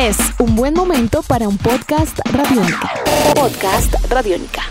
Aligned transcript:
Es 0.00 0.16
un 0.38 0.54
buen 0.54 0.74
momento 0.74 1.22
para 1.26 1.48
un 1.48 1.58
podcast 1.58 2.20
radiónica. 2.32 2.88
Podcast 3.34 4.08
radiónica. 4.08 4.62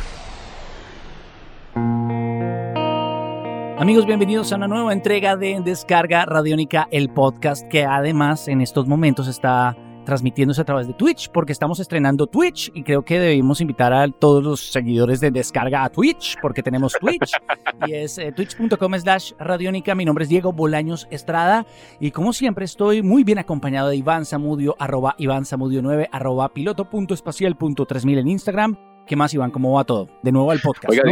Amigos, 3.78 4.06
bienvenidos 4.06 4.54
a 4.54 4.56
una 4.56 4.70
nueva 4.70 4.94
entrega 4.94 5.36
de 5.36 5.60
Descarga 5.60 6.24
Radiónica, 6.26 6.88
el 6.92 7.10
podcast 7.10 7.68
que 7.68 7.84
además 7.84 8.48
en 8.48 8.62
estos 8.62 8.88
momentos 8.88 9.28
está 9.28 9.76
transmitiéndose 10.08 10.62
a 10.62 10.64
través 10.64 10.88
de 10.88 10.94
Twitch, 10.94 11.30
porque 11.34 11.52
estamos 11.52 11.82
estrenando 11.82 12.28
Twitch 12.28 12.72
y 12.74 12.84
creo 12.84 13.04
que 13.04 13.20
debemos 13.20 13.60
invitar 13.60 13.92
a 13.92 14.08
todos 14.08 14.42
los 14.42 14.72
seguidores 14.72 15.20
de 15.20 15.32
Descarga 15.32 15.84
a 15.84 15.90
Twitch, 15.90 16.38
porque 16.42 16.64
tenemos 16.64 16.94
Twitch 16.94 17.34
y 17.88 17.94
es 17.94 18.18
eh, 18.18 18.32
twitch.com 18.32 18.94
slash 19.00 19.34
radiónica. 19.38 19.96
Mi 19.96 20.06
nombre 20.06 20.24
es 20.24 20.30
Diego 20.30 20.54
Bolaños 20.54 21.10
Estrada 21.12 21.66
y 22.00 22.12
como 22.12 22.32
siempre 22.32 22.64
estoy 22.64 23.02
muy 23.02 23.26
bien 23.26 23.38
acompañado 23.38 23.90
de 23.90 23.98
Iván 23.98 24.26
Zamudio, 24.26 24.78
arroba 24.80 25.14
Iván 25.18 25.44
Zamudio 25.44 25.82
9, 25.82 26.08
arroba 26.10 26.54
piloto.espacial.3000 26.54 28.18
en 28.18 28.28
Instagram. 28.30 28.78
¿Qué 29.06 29.18
más, 29.18 29.34
Iván? 29.34 29.52
¿Cómo 29.52 29.74
va 29.74 29.84
todo? 29.84 30.08
De 30.24 30.32
nuevo 30.32 30.52
al 30.52 30.62
podcast. 30.62 30.90
Oiga, 30.90 31.04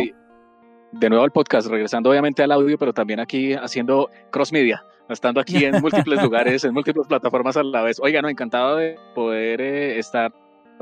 de 0.93 1.09
nuevo 1.09 1.26
al 1.26 1.32
podcast, 1.32 1.68
regresando 1.68 2.09
obviamente 2.09 2.43
al 2.43 2.54
audio, 2.54 2.77
pero 2.77 2.93
también 2.93 3.20
aquí 3.20 3.55
haciendo 3.55 4.09
cross 4.32 4.54
media 4.54 4.85
estando 5.09 5.40
aquí 5.40 5.64
en 5.66 5.82
múltiples 5.82 6.22
lugares, 6.22 6.64
en 6.64 6.73
múltiples 6.73 7.08
plataformas 7.08 7.58
a 7.58 7.63
la 7.63 7.82
vez. 7.82 8.00
Oiga, 8.02 8.22
no, 8.22 8.30
encantado 8.30 8.77
de 8.77 8.98
poder 9.13 9.62
eh, 9.62 10.00
estar 10.00 10.32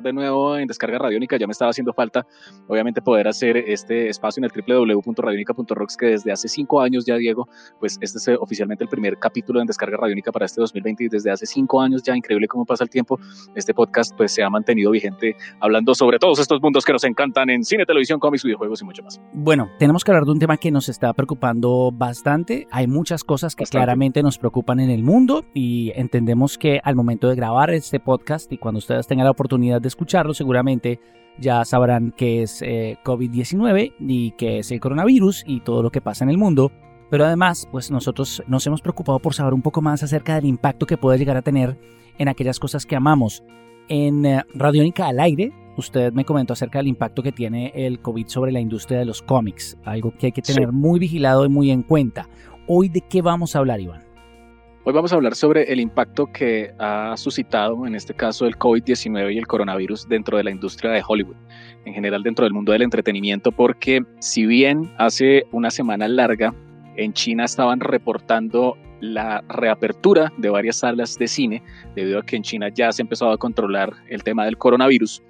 de 0.02 0.14
nuevo 0.14 0.58
en 0.58 0.68
Descarga 0.68 0.98
Radiónica, 0.98 1.38
ya 1.38 1.48
me 1.48 1.52
estaba 1.52 1.72
haciendo 1.72 1.94
falta, 1.94 2.26
obviamente, 2.68 3.02
poder 3.02 3.28
hacer 3.28 3.58
este 3.58 4.10
espacio 4.10 4.42
en 4.42 4.46
el 4.46 4.52
www.radionica.rocks, 4.52 5.98
que 5.98 6.08
desde 6.08 6.32
hace 6.32 6.48
cinco 6.48 6.82
años 6.82 7.06
ya, 7.06 7.16
Diego, 7.16 7.48
pues 7.80 7.98
este 8.02 8.18
es 8.18 8.28
eh, 8.28 8.38
oficialmente 8.40 8.84
el 8.84 8.90
primer 8.90 9.18
capítulo 9.18 9.62
en 9.62 9.68
Descarga 9.68 9.98
Radiónica 9.98 10.32
para 10.32 10.46
este 10.46 10.62
2020 10.62 11.04
y 11.06 11.08
desde 11.10 11.32
hace 11.32 11.46
cinco 11.46 11.82
años 11.82 12.04
ya, 12.04 12.16
increíble 12.16 12.48
cómo 12.48 12.66
pasa 12.66 12.84
el 12.84 12.90
tiempo, 12.90 13.20
este 13.56 13.74
podcast 13.74 14.16
pues 14.16 14.32
se 14.34 14.44
ha 14.44 14.50
mantenido 14.50 14.92
vigente 14.92 15.36
hablando 15.60 15.94
sobre 15.96 16.20
todos 16.20 16.40
estos 16.40 16.62
mundos 16.62 16.86
que 16.86 16.94
nos 16.94 17.04
encantan 17.04 17.50
en 17.50 17.64
cine, 17.64 17.86
televisión, 17.86 18.20
cómics, 18.20 18.44
videojuegos 18.44 18.82
y 18.82 18.86
mucho 18.86 19.04
más. 19.04 19.22
Bueno, 19.34 19.70
tenemos 19.80 20.04
que 20.04 20.12
hablar 20.12 20.26
de 20.26 20.32
un 20.32 20.40
tema 20.40 20.58
que 20.58 20.72
nos 20.72 20.90
está 20.90 21.14
preocupando 21.14 21.92
bastante, 21.92 22.68
hay 22.72 22.88
muchas 22.88 23.24
cosas 23.24 23.56
que 23.56 23.66
claramente 23.66 24.24
nos 24.24 24.38
preocupan 24.38 24.80
en 24.80 24.90
el 24.90 25.04
mundo 25.04 25.46
y 25.54 25.92
entendemos 25.96 26.58
que 26.58 26.80
al 26.84 26.96
momento 26.96 27.30
de 27.30 27.36
grabar 27.36 27.72
este 27.72 28.00
podcast 28.00 28.52
y 28.52 28.58
cuando 28.58 28.80
ustedes 28.80 29.08
tengan 29.08 29.26
la 29.26 29.32
oportunidad 29.32 29.82
de 29.84 29.90
escucharlo, 29.90 30.34
seguramente 30.34 31.00
ya 31.38 31.66
sabrán 31.66 32.14
qué 32.16 32.44
es 32.44 32.62
eh, 32.62 32.98
COVID-19 33.04 33.94
y 34.00 34.32
qué 34.32 34.60
es 34.60 34.72
el 34.72 34.80
coronavirus 34.80 35.44
y 35.48 35.62
todo 35.62 35.84
lo 35.84 35.92
que 35.92 36.02
pasa 36.02 36.24
en 36.24 36.30
el 36.30 36.38
mundo. 36.38 36.72
Pero 37.10 37.26
además, 37.26 37.68
pues 37.72 37.92
nosotros 37.92 38.44
nos 38.48 38.66
hemos 38.66 38.82
preocupado 38.82 39.20
por 39.20 39.34
saber 39.34 39.54
un 39.54 39.62
poco 39.62 39.82
más 39.82 40.02
acerca 40.02 40.36
del 40.36 40.46
impacto 40.46 40.86
que 40.86 40.98
puede 40.98 41.20
llegar 41.20 41.38
a 41.38 41.42
tener 41.42 41.78
en 42.18 42.28
aquellas 42.28 42.60
cosas 42.60 42.86
que 42.86 42.96
amamos. 42.96 43.44
En 43.88 44.26
eh, 44.26 44.44
Radiónica 44.54 45.08
al 45.08 45.20
aire, 45.20 45.52
usted 45.78 46.14
me 46.14 46.26
comentó 46.26 46.54
acerca 46.54 46.80
del 46.80 46.88
impacto 46.88 47.22
que 47.22 47.32
tiene 47.32 47.72
el 47.76 48.00
COVID 48.00 48.28
sobre 48.28 48.52
la 48.52 48.60
industria 48.60 49.00
de 49.00 49.06
los 49.06 49.22
cómics, 49.22 49.78
algo 49.84 50.14
que 50.18 50.28
hay 50.28 50.32
que 50.32 50.42
tener 50.42 50.72
muy 50.72 51.00
vigilado 51.00 51.46
y 51.46 51.50
muy 51.50 51.70
en 51.72 51.84
cuenta. 51.84 52.28
Hoy, 52.68 52.90
¿de 52.90 53.02
qué 53.02 53.22
vamos 53.22 53.56
a 53.56 53.60
hablar, 53.60 53.82
Iván? 53.82 54.13
Hoy 54.86 54.92
vamos 54.92 55.14
a 55.14 55.16
hablar 55.16 55.34
sobre 55.34 55.72
el 55.72 55.80
impacto 55.80 56.26
que 56.26 56.74
ha 56.78 57.16
suscitado, 57.16 57.88
en 57.88 57.96
este 57.96 58.14
caso, 58.14 58.46
el 58.46 58.58
COVID-19 58.58 59.34
y 59.34 59.38
el 59.38 59.48
coronavirus 59.48 60.10
dentro 60.10 60.36
de 60.36 60.44
la 60.44 60.52
industria 60.52 60.92
de 60.92 61.02
Hollywood, 61.08 61.38
en 61.86 61.94
general 61.94 62.22
dentro 62.22 62.44
del 62.44 62.52
mundo 62.54 62.74
del 62.74 62.82
entretenimiento, 62.82 63.54
porque 63.54 64.04
si 64.20 64.46
bien 64.46 64.94
hace 64.98 65.46
una 65.54 65.72
semana 65.72 66.10
larga 66.10 66.54
en 66.98 67.14
China 67.14 67.46
estaban 67.46 67.80
reportando 67.80 68.78
la 69.00 69.42
reapertura 69.48 70.34
de 70.38 70.50
varias 70.50 70.80
salas 70.80 71.18
de 71.18 71.30
cine, 71.30 71.64
debido 71.96 72.20
a 72.20 72.26
que 72.26 72.36
en 72.36 72.44
China 72.44 72.68
ya 72.68 72.92
se 72.92 73.04
empezó 73.04 73.32
a 73.32 73.38
controlar 73.38 73.94
el 74.10 74.22
tema 74.22 74.44
del 74.44 74.58
coronavirus, 74.58 75.24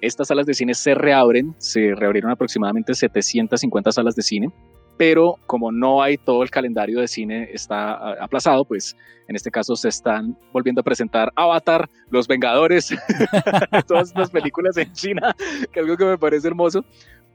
estas 0.00 0.26
salas 0.26 0.46
de 0.46 0.54
cine 0.54 0.74
se 0.74 0.96
reabren, 0.96 1.54
se 1.58 1.94
reabrieron 1.94 2.32
aproximadamente 2.32 2.92
750 2.92 3.92
salas 3.92 4.16
de 4.16 4.22
cine 4.22 4.50
pero 4.96 5.34
como 5.46 5.70
no 5.72 6.02
hay 6.02 6.16
todo 6.16 6.42
el 6.42 6.50
calendario 6.50 7.00
de 7.00 7.08
cine 7.08 7.48
está 7.52 7.92
ah, 7.92 8.14
aplazado, 8.20 8.64
pues 8.64 8.96
en 9.28 9.36
este 9.36 9.50
caso 9.50 9.74
se 9.76 9.88
están 9.88 10.36
volviendo 10.52 10.80
a 10.80 10.84
presentar 10.84 11.30
Avatar, 11.36 11.88
Los 12.10 12.26
Vengadores, 12.26 12.88
todas 13.86 14.08
estas 14.08 14.30
películas 14.30 14.76
en 14.76 14.92
China, 14.92 15.34
que 15.72 15.80
es 15.80 15.84
algo 15.84 15.96
que 15.96 16.04
me 16.04 16.18
parece 16.18 16.48
hermoso. 16.48 16.84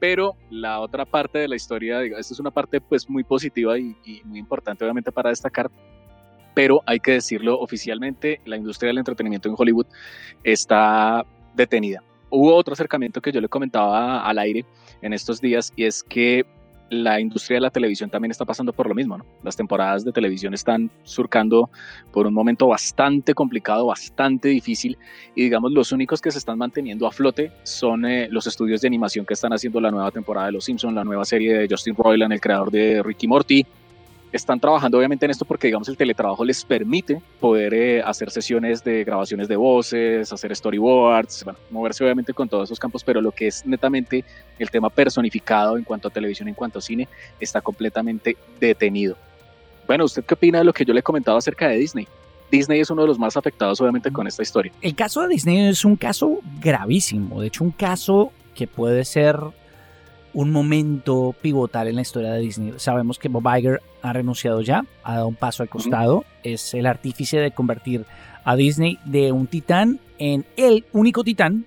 Pero 0.00 0.32
la 0.50 0.80
otra 0.80 1.04
parte 1.04 1.38
de 1.38 1.46
la 1.46 1.54
historia, 1.54 2.02
esta 2.02 2.34
es 2.34 2.40
una 2.40 2.50
parte 2.50 2.80
pues 2.80 3.08
muy 3.08 3.22
positiva 3.22 3.78
y, 3.78 3.94
y 4.04 4.20
muy 4.24 4.40
importante 4.40 4.84
obviamente 4.84 5.12
para 5.12 5.30
destacar, 5.30 5.70
pero 6.54 6.80
hay 6.86 6.98
que 6.98 7.12
decirlo 7.12 7.56
oficialmente, 7.60 8.40
la 8.44 8.56
industria 8.56 8.88
del 8.88 8.98
entretenimiento 8.98 9.48
en 9.48 9.54
Hollywood 9.56 9.86
está 10.42 11.24
detenida. 11.54 12.02
Hubo 12.30 12.56
otro 12.56 12.72
acercamiento 12.72 13.20
que 13.20 13.30
yo 13.30 13.40
le 13.40 13.48
comentaba 13.48 14.26
al 14.26 14.38
aire 14.38 14.64
en 15.02 15.12
estos 15.12 15.40
días 15.40 15.72
y 15.76 15.84
es 15.84 16.02
que 16.02 16.44
la 16.92 17.20
industria 17.20 17.56
de 17.56 17.62
la 17.62 17.70
televisión 17.70 18.10
también 18.10 18.30
está 18.30 18.44
pasando 18.44 18.72
por 18.72 18.88
lo 18.88 18.94
mismo, 18.94 19.18
¿no? 19.18 19.24
Las 19.42 19.56
temporadas 19.56 20.04
de 20.04 20.12
televisión 20.12 20.54
están 20.54 20.90
surcando 21.02 21.70
por 22.12 22.26
un 22.26 22.34
momento 22.34 22.68
bastante 22.68 23.34
complicado, 23.34 23.86
bastante 23.86 24.48
difícil, 24.48 24.98
y 25.34 25.42
digamos 25.42 25.72
los 25.72 25.92
únicos 25.92 26.20
que 26.20 26.30
se 26.30 26.38
están 26.38 26.58
manteniendo 26.58 27.06
a 27.06 27.12
flote 27.12 27.52
son 27.62 28.04
eh, 28.04 28.28
los 28.30 28.46
estudios 28.46 28.80
de 28.82 28.88
animación 28.88 29.24
que 29.24 29.34
están 29.34 29.52
haciendo 29.52 29.80
la 29.80 29.90
nueva 29.90 30.10
temporada 30.10 30.46
de 30.46 30.52
Los 30.52 30.64
Simpsons, 30.64 30.94
la 30.94 31.04
nueva 31.04 31.24
serie 31.24 31.54
de 31.54 31.66
Justin 31.68 31.94
Roiland, 31.96 32.32
el 32.32 32.40
creador 32.40 32.70
de 32.70 33.02
Ricky 33.02 33.26
Morty, 33.26 33.66
están 34.32 34.58
trabajando 34.58 34.98
obviamente 34.98 35.26
en 35.26 35.30
esto 35.30 35.44
porque 35.44 35.68
digamos 35.68 35.88
el 35.88 35.96
teletrabajo 35.96 36.44
les 36.44 36.64
permite 36.64 37.20
poder 37.38 37.74
eh, 37.74 38.02
hacer 38.02 38.30
sesiones 38.30 38.82
de 38.82 39.04
grabaciones 39.04 39.46
de 39.46 39.56
voces, 39.56 40.32
hacer 40.32 40.56
storyboards, 40.56 41.44
bueno, 41.44 41.58
moverse 41.70 42.02
obviamente 42.02 42.32
con 42.32 42.48
todos 42.48 42.68
esos 42.68 42.78
campos, 42.78 43.04
pero 43.04 43.20
lo 43.20 43.30
que 43.30 43.48
es 43.48 43.66
netamente 43.66 44.24
el 44.58 44.70
tema 44.70 44.88
personificado 44.90 45.76
en 45.76 45.84
cuanto 45.84 46.08
a 46.08 46.10
televisión, 46.10 46.48
en 46.48 46.54
cuanto 46.54 46.78
a 46.78 46.82
cine, 46.82 47.08
está 47.38 47.60
completamente 47.60 48.36
detenido. 48.58 49.16
Bueno, 49.86 50.04
¿usted 50.04 50.24
qué 50.24 50.34
opina 50.34 50.58
de 50.58 50.64
lo 50.64 50.72
que 50.72 50.84
yo 50.84 50.94
le 50.94 51.02
comentaba 51.02 51.38
acerca 51.38 51.68
de 51.68 51.76
Disney? 51.76 52.08
Disney 52.50 52.80
es 52.80 52.90
uno 52.90 53.02
de 53.02 53.08
los 53.08 53.18
más 53.18 53.36
afectados 53.36 53.80
obviamente 53.80 54.10
con 54.10 54.26
esta 54.26 54.42
historia. 54.42 54.72
El 54.80 54.94
caso 54.94 55.22
de 55.22 55.28
Disney 55.28 55.68
es 55.68 55.84
un 55.84 55.96
caso 55.96 56.38
gravísimo, 56.60 57.40
de 57.40 57.48
hecho 57.48 57.64
un 57.64 57.70
caso 57.70 58.32
que 58.54 58.66
puede 58.66 59.04
ser 59.04 59.38
un 60.34 60.50
momento 60.50 61.34
pivotal 61.40 61.88
en 61.88 61.96
la 61.96 62.02
historia 62.02 62.32
de 62.32 62.40
Disney. 62.40 62.74
Sabemos 62.76 63.18
que 63.18 63.28
Bob 63.28 63.44
Iger 63.56 63.82
ha 64.02 64.12
renunciado 64.12 64.60
ya, 64.62 64.84
ha 65.02 65.14
dado 65.14 65.28
un 65.28 65.34
paso 65.34 65.62
al 65.62 65.68
costado, 65.68 66.24
es 66.42 66.74
el 66.74 66.86
artífice 66.86 67.38
de 67.38 67.50
convertir 67.50 68.06
a 68.44 68.56
Disney 68.56 68.98
de 69.04 69.32
un 69.32 69.46
titán 69.46 70.00
en 70.18 70.44
el 70.56 70.84
único 70.92 71.22
titán 71.22 71.66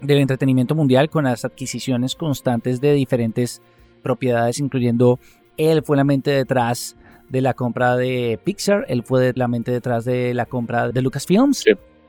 del 0.00 0.18
entretenimiento 0.18 0.74
mundial 0.74 1.08
con 1.08 1.24
las 1.24 1.44
adquisiciones 1.44 2.14
constantes 2.14 2.80
de 2.80 2.92
diferentes 2.92 3.62
propiedades, 4.02 4.60
incluyendo 4.60 5.18
él 5.56 5.82
fue 5.82 5.96
la 5.96 6.04
mente 6.04 6.30
detrás 6.30 6.96
de 7.28 7.40
la 7.40 7.54
compra 7.54 7.96
de 7.96 8.38
Pixar, 8.44 8.84
él 8.88 9.02
fue 9.02 9.32
la 9.34 9.48
mente 9.48 9.72
detrás 9.72 10.04
de 10.04 10.34
la 10.34 10.46
compra 10.46 10.92
de 10.92 11.02
Lucasfilms. 11.02 11.64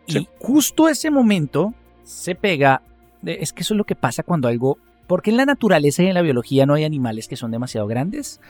Y 0.07 0.27
justo 0.39 0.87
ese 0.87 1.09
momento 1.09 1.73
se 2.03 2.35
pega, 2.35 2.81
es 3.23 3.53
que 3.53 3.61
eso 3.61 3.73
es 3.73 3.77
lo 3.77 3.85
que 3.85 3.95
pasa 3.95 4.23
cuando 4.23 4.47
algo 4.47 4.77
porque 5.07 5.31
en 5.31 5.37
la 5.37 5.45
naturaleza 5.45 6.03
y 6.03 6.07
en 6.07 6.15
la 6.15 6.21
biología 6.21 6.65
no 6.65 6.73
hay 6.73 6.83
animales 6.83 7.27
que 7.27 7.35
son 7.35 7.51
demasiado 7.51 7.87
grandes? 7.87 8.41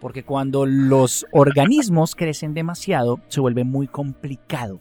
Porque 0.00 0.24
cuando 0.24 0.66
los 0.66 1.26
organismos 1.32 2.14
crecen 2.16 2.54
demasiado, 2.54 3.20
se 3.28 3.40
vuelve 3.40 3.64
muy 3.64 3.86
complicado 3.86 4.80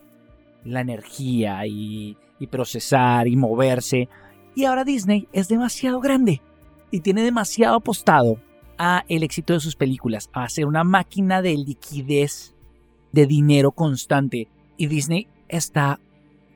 la 0.64 0.82
energía 0.82 1.66
y, 1.66 2.18
procesar 2.50 3.28
y 3.28 3.36
moverse. 3.36 4.10
Y 4.56 4.66
ahora 4.66 4.84
Disney 4.84 5.28
es 5.32 5.48
demasiado 5.48 6.00
grande 6.00 6.42
y 6.90 7.02
tiene 7.02 7.24
demasiado 7.24 7.76
apostado 7.76 8.40
a 8.78 9.06
el 9.08 9.24
éxito 9.24 9.54
de 9.54 9.60
sus 9.60 9.76
películas, 9.76 10.30
a 10.34 10.50
ser 10.50 10.66
una 10.66 10.84
máquina 10.84 11.42
de 11.42 11.56
liquidez, 11.56 12.56
de 13.12 13.28
dinero 13.28 13.72
constante. 13.72 14.48
Y 14.76 14.88
Disney 14.88 15.28
está 15.48 16.00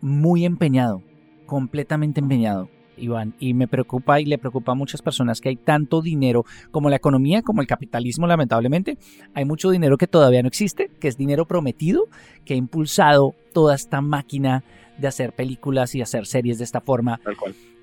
muy 0.01 0.43
empeñado, 0.43 1.03
completamente 1.45 2.19
empeñado 2.19 2.69
Iván, 2.97 3.33
y 3.39 3.53
me 3.53 3.67
preocupa 3.67 4.19
y 4.19 4.25
le 4.25 4.37
preocupa 4.37 4.71
a 4.71 4.75
muchas 4.75 5.01
personas 5.01 5.41
que 5.41 5.49
hay 5.49 5.55
tanto 5.55 6.01
dinero 6.01 6.45
como 6.71 6.89
la 6.89 6.95
economía, 6.95 7.41
como 7.41 7.61
el 7.61 7.67
capitalismo, 7.67 8.27
lamentablemente. 8.27 8.97
Hay 9.33 9.45
mucho 9.45 9.69
dinero 9.69 9.97
que 9.97 10.07
todavía 10.07 10.41
no 10.41 10.47
existe, 10.47 10.89
que 10.99 11.07
es 11.07 11.17
dinero 11.17 11.45
prometido, 11.45 12.07
que 12.45 12.53
ha 12.53 12.57
impulsado 12.57 13.35
toda 13.53 13.75
esta 13.75 14.01
máquina 14.01 14.63
de 14.97 15.07
hacer 15.07 15.33
películas 15.33 15.95
y 15.95 16.01
hacer 16.01 16.25
series 16.25 16.57
de 16.57 16.63
esta 16.63 16.81
forma. 16.81 17.19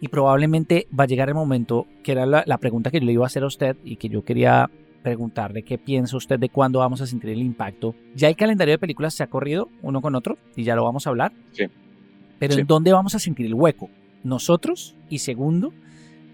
Y 0.01 0.09
probablemente 0.09 0.87
va 0.99 1.05
a 1.05 1.07
llegar 1.07 1.29
el 1.29 1.35
momento, 1.35 1.87
que 2.03 2.13
era 2.13 2.27
la, 2.27 2.59
pregunta 2.59 2.91
que 2.91 3.01
yo 3.01 3.07
le 3.07 3.13
iba 3.13 3.25
a 3.25 3.27
hacer 3.27 3.43
a 3.43 3.47
usted 3.47 3.77
y 3.85 3.97
que 3.97 4.09
yo 4.09 4.25
quería 4.25 4.71
preguntarle 5.03 5.63
qué 5.65 5.79
piensa 5.79 6.17
usted 6.17 6.39
de 6.39 6.49
cuándo 6.49 6.79
vamos 6.79 7.01
a 7.01 7.07
sentir 7.07 7.31
el 7.31 7.43
impacto. 7.43 7.95
Ya 8.15 8.29
el 8.29 8.37
calendario 8.37 8.73
de 8.73 8.79
películas 8.79 9.15
se 9.15 9.23
ha 9.23 9.27
corrido 9.27 9.69
uno 9.83 10.01
con 10.01 10.15
otro 10.15 10.39
y 10.57 10.65
ya 10.65 10.77
lo 10.77 10.85
vamos 10.85 11.07
a 11.07 11.11
hablar. 11.11 11.33
Sí. 11.53 11.65
Pero 12.39 12.55
¿en 12.55 12.67
dónde 12.67 12.93
vamos 12.93 13.15
a 13.15 13.19
sentir 13.19 13.47
el 13.47 13.55
hueco? 13.55 13.89
Nosotros 14.25 14.95
y 15.09 15.19
segundo, 15.19 15.73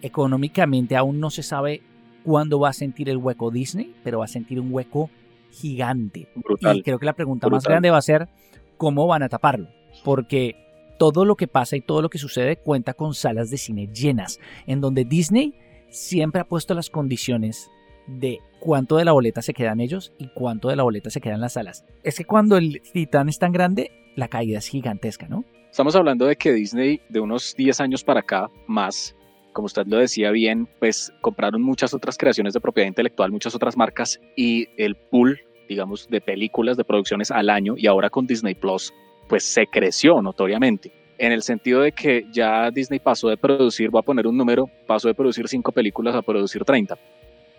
económicamente 0.02 0.96
aún 0.96 1.20
no 1.20 1.30
se 1.30 1.42
sabe 1.42 1.82
cuándo 2.24 2.60
va 2.60 2.70
a 2.70 2.74
sentir 2.74 3.08
el 3.08 3.16
hueco 3.16 3.50
Disney, 3.50 3.94
pero 4.04 4.18
va 4.18 4.26
a 4.26 4.28
sentir 4.28 4.60
un 4.60 4.72
hueco 4.72 5.10
gigante. 5.50 6.28
Y 6.72 6.82
creo 6.82 6.98
que 6.98 7.06
la 7.06 7.14
pregunta 7.14 7.48
más 7.48 7.64
grande 7.64 7.90
va 7.90 7.98
a 7.98 8.02
ser 8.02 8.28
cómo 8.76 9.06
van 9.06 9.22
a 9.22 9.28
taparlo, 9.28 9.68
porque 10.04 10.56
todo 10.98 11.24
lo 11.24 11.36
que 11.36 11.48
pasa 11.48 11.76
y 11.76 11.80
todo 11.80 12.02
lo 12.02 12.10
que 12.10 12.18
sucede 12.18 12.56
cuenta 12.56 12.94
con 12.94 13.14
salas 13.14 13.50
de 13.50 13.58
cine 13.58 13.88
llenas, 13.92 14.40
en 14.66 14.80
donde 14.80 15.04
Disney 15.04 15.54
siempre 15.90 16.40
ha 16.40 16.44
puesto 16.44 16.74
las 16.74 16.90
condiciones 16.90 17.70
de 18.06 18.38
cuánto 18.60 18.96
de 18.96 19.04
la 19.04 19.12
boleta 19.12 19.42
se 19.42 19.54
quedan 19.54 19.80
ellos 19.80 20.12
y 20.18 20.28
cuánto 20.28 20.68
de 20.68 20.76
la 20.76 20.82
boleta 20.82 21.10
se 21.10 21.20
quedan 21.20 21.40
las 21.40 21.54
salas. 21.54 21.84
Es 22.02 22.16
que 22.16 22.24
cuando 22.24 22.56
el 22.56 22.82
titán 22.92 23.28
es 23.28 23.38
tan 23.38 23.52
grande, 23.52 23.90
la 24.16 24.28
caída 24.28 24.58
es 24.58 24.66
gigantesca, 24.66 25.28
¿no? 25.28 25.44
Estamos 25.78 25.94
hablando 25.94 26.26
de 26.26 26.34
que 26.34 26.52
Disney 26.52 27.00
de 27.08 27.20
unos 27.20 27.54
10 27.56 27.80
años 27.80 28.02
para 28.02 28.18
acá 28.18 28.50
más, 28.66 29.14
como 29.52 29.66
usted 29.66 29.86
lo 29.86 29.98
decía 29.98 30.32
bien, 30.32 30.68
pues 30.80 31.12
compraron 31.20 31.62
muchas 31.62 31.94
otras 31.94 32.18
creaciones 32.18 32.52
de 32.52 32.60
propiedad 32.60 32.88
intelectual, 32.88 33.30
muchas 33.30 33.54
otras 33.54 33.76
marcas 33.76 34.18
y 34.34 34.66
el 34.76 34.96
pool, 34.96 35.38
digamos, 35.68 36.08
de 36.08 36.20
películas, 36.20 36.76
de 36.76 36.82
producciones 36.82 37.30
al 37.30 37.48
año 37.48 37.76
y 37.76 37.86
ahora 37.86 38.10
con 38.10 38.26
Disney 38.26 38.56
Plus, 38.56 38.92
pues 39.28 39.44
se 39.44 39.68
creció 39.68 40.20
notoriamente 40.20 40.90
en 41.16 41.30
el 41.30 41.44
sentido 41.44 41.82
de 41.82 41.92
que 41.92 42.26
ya 42.32 42.72
Disney 42.72 42.98
pasó 42.98 43.28
de 43.28 43.36
producir, 43.36 43.90
voy 43.90 44.00
a 44.00 44.02
poner 44.02 44.26
un 44.26 44.36
número, 44.36 44.68
pasó 44.88 45.06
de 45.06 45.14
producir 45.14 45.46
cinco 45.46 45.70
películas 45.70 46.16
a 46.16 46.22
producir 46.22 46.64
30, 46.64 46.98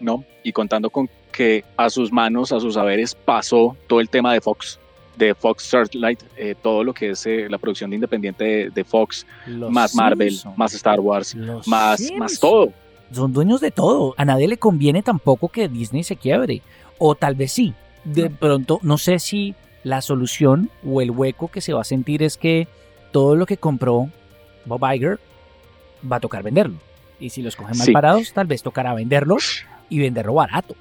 ¿no? 0.02 0.26
Y 0.44 0.52
contando 0.52 0.90
con 0.90 1.10
que 1.32 1.64
a 1.78 1.90
sus 1.90 2.12
manos, 2.12 2.52
a 2.52 2.60
sus 2.60 2.74
saberes, 2.74 3.16
pasó 3.16 3.78
todo 3.88 4.02
el 4.02 4.10
tema 4.10 4.34
de 4.34 4.42
Fox, 4.42 4.78
de 5.20 5.36
Fox 5.36 5.64
Searchlight, 5.64 6.24
eh, 6.38 6.56
todo 6.60 6.84
lo 6.84 6.94
que 6.94 7.12
es 7.12 7.26
eh, 7.26 7.48
la 7.50 7.58
producción 7.58 7.92
de 7.92 7.98
independiente 7.98 8.70
de, 8.70 8.84
Fox, 8.84 9.28
más 9.48 9.94
Marvel, 9.94 10.34
más 10.56 10.74
Star 10.74 11.00
Wars, 11.00 11.36
más, 11.68 12.02
más 12.18 12.40
todo. 12.40 12.74
Son 13.12 13.34
dueños 13.34 13.60
de 13.62 13.72
todo. 13.72 14.16
A 14.18 14.26
nadie 14.26 14.48
le 14.48 14.58
conviene 14.58 15.04
tampoco 15.04 15.50
que 15.50 15.68
Disney 15.68 16.04
se 16.04 16.16
quiebre. 16.16 16.62
O 16.98 17.16
tal 17.16 17.36
vez 17.36 17.52
sí. 17.52 17.74
De 18.04 18.30
pronto, 18.30 18.80
no 18.82 18.98
sé 18.98 19.20
si 19.20 19.56
la 19.84 20.02
solución 20.02 20.70
o 20.86 21.02
el 21.02 21.12
hueco 21.12 21.50
que 21.50 21.62
se 21.62 21.74
va 21.74 21.82
a 21.82 21.86
sentir 21.86 22.24
es 22.24 22.38
que 22.38 22.68
todo 23.12 23.36
lo 23.36 23.46
que 23.46 23.58
compró 23.58 24.10
Bob 24.66 24.82
Iger 24.94 25.20
va 26.10 26.18
a 26.18 26.20
tocar 26.20 26.44
venderlo. 26.44 26.78
Y 27.20 27.32
si 27.32 27.42
los 27.42 27.56
cogen 27.56 27.78
mal 27.78 27.92
parados, 27.92 28.32
tal 28.32 28.48
vez 28.48 28.64
tocará 28.64 28.94
venderlo 28.94 29.38
y 29.90 30.00
venderlo 30.00 30.36
barato. 30.36 30.76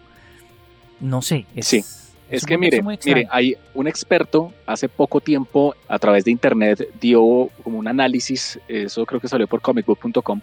No 1.00 1.22
sé. 1.22 1.46
Es, 1.56 1.66
sí. 1.66 1.84
Es, 2.30 2.44
que 2.44 2.58
mire, 2.58 2.82
mire, 2.82 3.26
hay 3.30 3.56
un 3.74 3.88
experto 3.88 4.52
hace 4.66 4.88
poco 4.88 5.20
tiempo 5.20 5.74
a 5.88 5.98
través 5.98 6.24
de 6.24 6.30
internet 6.30 6.86
dio 7.00 7.48
como 7.62 7.78
un 7.78 7.88
análisis, 7.88 8.60
eso 8.68 9.06
creo 9.06 9.18
que 9.20 9.28
salió 9.28 9.46
por 9.46 9.62
comicbook.com, 9.62 10.40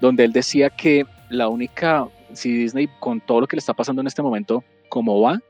donde 0.00 0.24
él 0.24 0.32
decía 0.32 0.70
que 0.70 1.04
la 1.28 1.48
única, 1.48 2.08
si 2.32 2.52
Disney 2.52 2.88
con 2.98 3.20
todo 3.20 3.42
lo 3.42 3.46
que 3.46 3.56
le 3.56 3.60
está 3.60 3.74
pasando 3.74 4.00
en 4.00 4.08
este 4.08 4.22
momento, 4.22 4.64
como 4.88 5.20
va, 5.20 5.40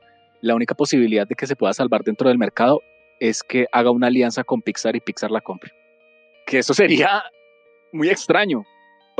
la 0.42 0.54
única 0.54 0.74
posibilidad 0.74 1.26
de 1.26 1.34
que 1.34 1.46
se 1.46 1.56
pueda 1.56 1.72
salvar 1.72 2.02
dentro 2.04 2.28
del 2.28 2.36
mercado 2.36 2.82
es 3.18 3.42
que 3.42 3.66
haga 3.72 3.90
una 3.90 4.08
alianza 4.08 4.44
con 4.44 4.62
Pixar 4.62 4.96
y 4.96 5.00
Pixar 5.00 5.30
la 5.30 5.40
compre. 5.40 5.72
Que 6.46 6.58
eso 6.58 6.74
sería 6.74 7.22
muy 7.92 8.08
extraño. 8.08 8.64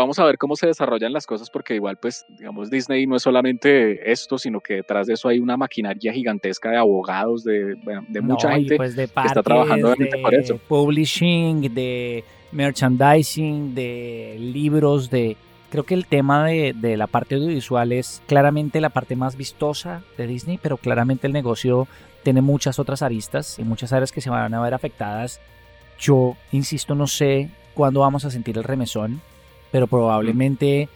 Vamos 0.00 0.19
a 0.19 0.25
ver 0.25 0.38
cómo 0.38 0.56
se 0.56 0.67
desarrollan 0.67 1.12
las 1.12 1.26
cosas 1.26 1.50
porque 1.50 1.75
igual 1.75 1.97
pues 1.97 2.25
digamos 2.29 2.70
Disney 2.70 3.06
no 3.06 3.17
es 3.17 3.23
solamente 3.23 4.11
esto, 4.11 4.38
sino 4.38 4.61
que 4.61 4.75
detrás 4.75 5.06
de 5.06 5.14
eso 5.14 5.29
hay 5.29 5.38
una 5.38 5.56
maquinaria 5.56 6.12
gigantesca 6.12 6.70
de 6.70 6.76
abogados, 6.76 7.44
de, 7.44 7.76
de 8.08 8.20
mucha 8.20 8.52
gente 8.52 8.76
pues 8.76 8.94
que 8.94 9.05
está 9.05 9.43
trabajando 9.43 9.94
de 9.94 10.19
por 10.23 10.35
eso. 10.35 10.58
Publishing, 10.69 11.73
de 11.75 12.25
merchandising, 12.52 13.75
de 13.75 14.37
libros, 14.38 15.11
de 15.11 15.37
Creo 15.70 15.85
que 15.85 15.94
el 15.94 16.06
tema 16.06 16.47
de, 16.47 16.75
de, 16.76 16.97
la 16.97 17.06
parte 17.06 17.37
audiovisual 17.37 17.93
es 17.93 18.23
claramente 18.26 18.81
la 18.81 18.88
parte 18.88 19.14
más 19.14 19.37
vistosa 19.37 20.02
de 20.19 20.26
Disney, 20.26 20.58
pero 20.61 20.79
claramente 20.79 21.29
el 21.29 21.32
negocio 21.32 21.87
tiene 22.25 22.41
muchas 22.43 22.81
otras 22.81 23.02
aristas 23.02 23.56
y 23.56 23.62
muchas 23.62 23.93
áreas 23.93 24.11
que 24.11 24.20
se 24.20 24.31
van 24.31 24.52
a 24.52 24.61
ver 24.61 24.75
afectadas. 24.75 25.41
Yo, 25.97 26.37
insisto, 26.50 26.97
no 26.97 27.06
sé 27.06 27.50
cuándo 27.75 28.00
vamos 28.00 28.25
a 28.25 28.31
sentir 28.31 28.58
el 28.58 28.64
remesón, 28.64 29.20
pero 29.71 29.87
probablemente 29.87 30.89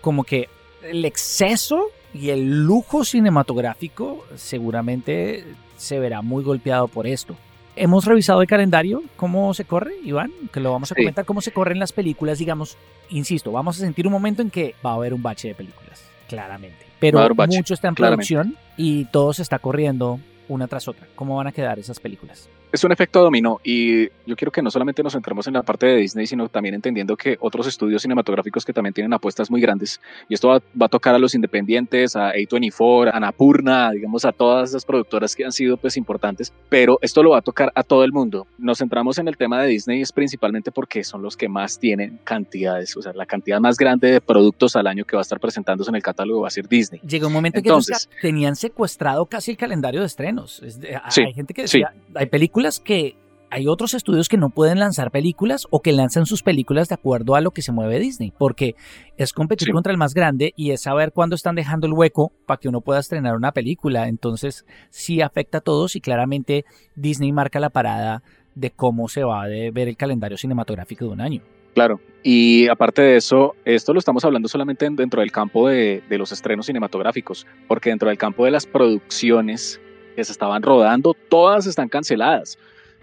como 0.00 0.24
que 0.24 0.48
el 0.82 1.04
exceso 1.04 1.86
y 2.14 2.30
el 2.30 2.64
lujo 2.64 3.04
cinematográfico 3.04 4.24
seguramente 4.36 5.44
se 5.76 5.98
verá 5.98 6.22
muy 6.22 6.42
golpeado 6.42 6.88
por 6.88 7.06
esto. 7.06 7.36
Hemos 7.74 8.06
revisado 8.06 8.40
el 8.40 8.48
calendario, 8.48 9.02
cómo 9.16 9.52
se 9.52 9.66
corre, 9.66 9.96
Iván, 10.02 10.32
que 10.50 10.60
lo 10.60 10.72
vamos 10.72 10.92
a 10.92 10.94
comentar, 10.94 11.26
cómo 11.26 11.42
se 11.42 11.52
corren 11.52 11.78
las 11.78 11.92
películas, 11.92 12.38
digamos, 12.38 12.78
insisto, 13.10 13.52
vamos 13.52 13.76
a 13.76 13.80
sentir 13.80 14.06
un 14.06 14.14
momento 14.14 14.40
en 14.40 14.50
que 14.50 14.74
va 14.84 14.92
a 14.92 14.94
haber 14.94 15.12
un 15.12 15.22
bache 15.22 15.48
de 15.48 15.54
películas, 15.54 16.02
claramente. 16.26 16.86
Pero 16.98 17.28
mucho 17.34 17.74
está 17.74 17.88
en 17.88 17.94
producción 17.94 18.56
y 18.78 19.04
todo 19.06 19.34
se 19.34 19.42
está 19.42 19.58
corriendo 19.58 20.18
una 20.48 20.68
tras 20.68 20.88
otra. 20.88 21.06
¿Cómo 21.14 21.36
van 21.36 21.48
a 21.48 21.52
quedar 21.52 21.78
esas 21.78 22.00
películas? 22.00 22.48
Es 22.76 22.84
un 22.84 22.92
efecto 22.92 23.22
dominó 23.22 23.58
y 23.64 24.08
yo 24.26 24.36
quiero 24.36 24.52
que 24.52 24.62
no 24.62 24.70
solamente 24.70 25.02
nos 25.02 25.14
centremos 25.14 25.46
en 25.46 25.54
la 25.54 25.62
parte 25.62 25.86
de 25.86 25.96
Disney, 25.96 26.26
sino 26.26 26.48
también 26.48 26.74
entendiendo 26.74 27.16
que 27.16 27.36
otros 27.40 27.66
estudios 27.66 28.02
cinematográficos 28.02 28.64
que 28.64 28.72
también 28.72 28.92
tienen 28.92 29.12
apuestas 29.12 29.50
muy 29.50 29.60
grandes, 29.60 30.00
y 30.28 30.34
esto 30.34 30.48
va, 30.48 30.60
a 30.86 30.88
tocar 30.88 31.14
a 31.14 31.18
los 31.18 31.34
independientes, 31.34 32.16
a 32.16 32.32
A24, 32.32 33.10
a 33.12 33.20
Napurna, 33.20 33.90
digamos 33.92 34.24
a 34.24 34.32
todas 34.32 34.70
esas 34.70 34.84
productoras 34.84 35.34
que 35.34 35.44
han 35.44 35.52
sido 35.52 35.76
pues 35.78 35.96
importantes, 35.96 36.52
pero 36.68 36.98
esto 37.00 37.22
lo 37.22 37.30
va 37.30 37.38
a 37.38 37.42
tocar 37.42 37.72
a 37.74 37.82
todo 37.82 38.04
el 38.04 38.12
mundo. 38.12 38.46
Nos 38.58 38.78
centramos 38.78 39.18
en 39.18 39.28
el 39.28 39.36
tema 39.36 39.62
de 39.62 39.68
Disney 39.68 40.02
es 40.02 40.12
principalmente 40.12 40.70
porque 40.70 41.02
son 41.02 41.22
los 41.22 41.36
que 41.36 41.48
más 41.48 41.78
tienen 41.78 42.18
cantidades, 42.24 42.94
o 42.96 43.02
sea, 43.02 43.12
la 43.14 43.24
cantidad 43.24 43.58
más 43.58 43.78
grande 43.78 44.10
de 44.10 44.20
productos 44.20 44.76
al 44.76 44.86
año 44.86 45.04
que 45.04 45.16
va 45.16 45.20
a 45.20 45.22
estar 45.22 45.40
presentándose 45.40 45.90
en 45.90 45.96
el 45.96 46.02
catálogo 46.02 46.42
va 46.42 46.48
a 46.48 46.50
ser 46.50 46.68
Disney. 46.68 47.00
Llega 47.00 47.26
un 47.26 47.32
momento 47.32 47.58
en 47.58 47.64
que 47.64 47.72
tenían 48.20 48.54
secuestrado 48.54 49.24
casi 49.24 49.52
el 49.52 49.56
calendario 49.56 50.00
de 50.00 50.06
estrenos. 50.06 50.62
hay 50.62 51.32
gente 51.32 51.54
que 51.54 51.62
decía, 51.62 51.94
hay 52.14 52.26
películas 52.26 52.65
que 52.80 53.16
hay 53.50 53.68
otros 53.68 53.94
estudios 53.94 54.28
que 54.28 54.36
no 54.36 54.50
pueden 54.50 54.80
lanzar 54.80 55.10
películas 55.10 55.66
o 55.70 55.80
que 55.80 55.92
lanzan 55.92 56.26
sus 56.26 56.42
películas 56.42 56.88
de 56.88 56.96
acuerdo 56.96 57.36
a 57.36 57.40
lo 57.40 57.52
que 57.52 57.62
se 57.62 57.72
mueve 57.72 57.98
Disney, 57.98 58.32
porque 58.36 58.74
es 59.16 59.32
competir 59.32 59.70
contra 59.72 59.92
el 59.92 59.98
más 59.98 60.14
grande 60.14 60.52
y 60.56 60.72
es 60.72 60.82
saber 60.82 61.12
cuándo 61.12 61.36
están 61.36 61.54
dejando 61.54 61.86
el 61.86 61.92
hueco 61.92 62.32
para 62.46 62.58
que 62.58 62.68
uno 62.68 62.80
pueda 62.80 63.00
estrenar 63.00 63.36
una 63.36 63.52
película. 63.52 64.08
Entonces 64.08 64.66
sí 64.90 65.20
afecta 65.20 65.58
a 65.58 65.60
todos 65.60 65.96
y 65.96 66.00
claramente 66.00 66.64
Disney 66.96 67.32
marca 67.32 67.60
la 67.60 67.70
parada 67.70 68.22
de 68.54 68.70
cómo 68.70 69.08
se 69.08 69.22
va 69.22 69.44
a 69.44 69.48
ver 69.48 69.88
el 69.88 69.96
calendario 69.96 70.36
cinematográfico 70.36 71.04
de 71.04 71.10
un 71.12 71.20
año. 71.20 71.42
Claro, 71.74 72.00
y 72.22 72.68
aparte 72.68 73.02
de 73.02 73.16
eso, 73.16 73.54
esto 73.66 73.92
lo 73.92 73.98
estamos 73.98 74.24
hablando 74.24 74.48
solamente 74.48 74.88
dentro 74.90 75.20
del 75.20 75.30
campo 75.30 75.68
de, 75.68 76.02
de 76.08 76.18
los 76.18 76.32
estrenos 76.32 76.64
cinematográficos, 76.66 77.46
porque 77.68 77.90
dentro 77.90 78.08
del 78.08 78.16
campo 78.16 78.46
de 78.46 78.50
las 78.50 78.66
producciones 78.66 79.78
que 80.16 80.24
se 80.24 80.32
estaban 80.32 80.62
rodando, 80.62 81.14
todas 81.28 81.66
están 81.66 81.88
canceladas. 81.88 82.58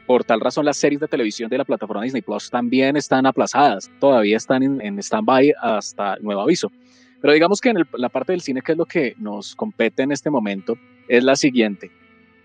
Por 0.06 0.25
tal 0.25 0.42
razón, 0.42 0.65
las 0.65 0.75
series 0.75 1.00
de 1.00 1.07
televisión 1.07 1.50
de 1.50 1.57
la 1.57 1.63
plataforma 1.63 2.04
Disney 2.04 2.21
Plus 2.21 2.50
también 2.50 2.98
están 2.98 3.25
aplazadas, 3.25 3.89
todavía 4.01 4.36
están 4.36 4.62
en, 4.63 4.82
en 4.82 5.00
stand-by 5.00 5.53
hasta 5.62 6.17
nuevo 6.17 6.41
aviso. 6.41 6.70
Pero 7.22 7.34
digamos 7.34 7.62
que 7.62 7.70
en 7.70 7.77
la 7.93 8.10
parte 8.10 8.34
del 8.34 8.41
cine, 8.41 8.62
que 8.62 8.74
es 8.74 8.77
lo 8.77 8.86
que 8.86 9.13
nos 9.17 9.55
compete 9.55 10.03
en 10.03 10.12
este 10.12 10.29
momento, 10.29 10.75
es 11.08 11.24
la 11.24 11.38
siguiente. 11.38 11.89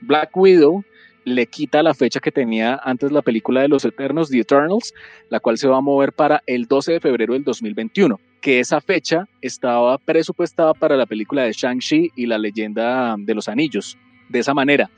Black 0.01 0.37
Widow 0.37 0.85
le 1.25 1.47
quita 1.47 1.83
la 1.83 1.95
fecha 1.95 2.21
que 2.21 2.31
tenía 2.31 2.81
antes 2.85 3.11
la 3.11 3.23
película 3.23 3.63
de 3.63 3.69
los 3.69 3.85
Eternos, 3.85 4.31
The 4.31 4.39
Eternals, 4.39 4.95
la 5.31 5.41
cual 5.41 5.59
se 5.59 5.67
va 5.67 5.79
a 5.79 5.81
mover 5.81 6.13
para 6.13 6.45
el 6.47 6.67
12 6.67 6.93
de 6.93 7.01
febrero 7.01 7.35
del 7.35 7.43
2021, 7.43 8.21
que 8.41 8.61
esa 8.61 8.81
fecha 8.81 9.29
estaba 9.43 9.99
presupuestada 9.99 10.75
para 10.75 10.97
la 10.97 11.07
película 11.07 11.43
de 11.43 11.53
Shang-Chi 11.53 12.13
y 12.15 12.27
la 12.27 12.39
leyenda 12.39 13.17
de 13.19 13.35
los 13.35 13.49
anillos 13.49 13.99
de 14.29 14.39
esa 14.39 14.55
manera. 14.55 14.91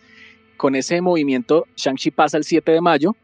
Con 0.57 0.75
ese 0.75 1.01
movimiento, 1.01 1.67
Shang-Chi 1.77 2.11
pasa 2.11 2.37
el 2.37 2.45
7 2.45 2.73
de 2.73 2.81
mayo, 2.81 3.17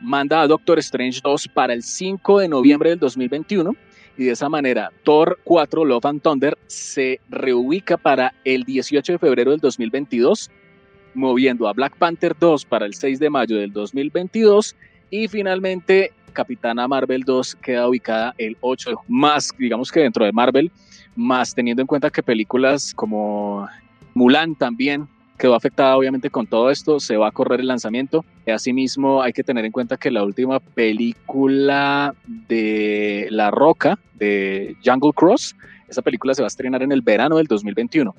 manda 0.00 0.42
a 0.42 0.46
Doctor 0.46 0.78
Strange 0.80 1.20
2 1.22 1.48
para 1.48 1.72
el 1.72 1.82
5 1.82 2.40
de 2.40 2.48
noviembre 2.48 2.90
del 2.90 2.98
2021 2.98 3.74
y 4.18 4.24
de 4.24 4.32
esa 4.32 4.48
manera 4.48 4.90
Thor 5.04 5.38
4 5.44 5.84
Love 5.84 6.06
and 6.06 6.22
Thunder 6.22 6.58
se 6.66 7.20
reubica 7.30 7.96
para 7.96 8.34
el 8.44 8.64
18 8.64 9.12
de 9.12 9.18
febrero 9.18 9.52
del 9.52 9.60
2022, 9.60 10.50
moviendo 11.14 11.68
a 11.68 11.72
Black 11.72 11.96
Panther 11.96 12.36
2 12.38 12.64
para 12.66 12.86
el 12.86 12.94
6 12.94 13.18
de 13.18 13.30
mayo 13.30 13.56
del 13.56 13.72
2022 13.72 14.76
y 15.10 15.28
finalmente 15.28 16.12
Capitana 16.32 16.88
Marvel 16.88 17.22
2 17.22 17.56
queda 17.56 17.88
ubicada 17.88 18.34
el 18.38 18.56
8 18.60 19.02
más 19.08 19.50
digamos 19.58 19.92
que 19.92 20.00
dentro 20.00 20.24
de 20.24 20.32
Marvel 20.32 20.70
más 21.14 21.54
teniendo 21.54 21.82
en 21.82 21.86
cuenta 21.86 22.08
que 22.08 22.22
películas 22.22 22.94
como 22.94 23.68
Mulan 24.14 24.54
también 24.54 25.06
quedó 25.42 25.56
afectada 25.56 25.96
obviamente 25.96 26.30
con 26.30 26.46
todo 26.46 26.70
esto, 26.70 27.00
se 27.00 27.16
va 27.16 27.26
a 27.26 27.30
correr 27.32 27.58
el 27.58 27.66
lanzamiento. 27.66 28.24
Asimismo, 28.46 29.22
hay 29.22 29.32
que 29.32 29.42
tener 29.42 29.64
en 29.64 29.72
cuenta 29.72 29.96
que 29.96 30.12
la 30.12 30.22
última 30.22 30.60
película 30.60 32.14
de 32.48 33.26
La 33.28 33.50
Roca, 33.50 33.98
de 34.14 34.76
Jungle 34.84 35.10
Cross, 35.12 35.56
esa 35.88 36.00
película 36.00 36.32
se 36.34 36.42
va 36.42 36.46
a 36.46 36.54
estrenar 36.54 36.84
en 36.84 36.92
el 36.92 37.02
verano 37.02 37.38
del 37.38 37.48
2021. 37.48 38.14